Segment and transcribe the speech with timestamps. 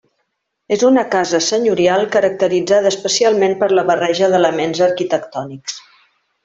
[0.75, 5.81] És una casa senyorial caracteritzada especialment per la barreja d'elements arquitectònics.